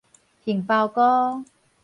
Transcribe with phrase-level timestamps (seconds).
[0.45, 0.99] 杏鮑菇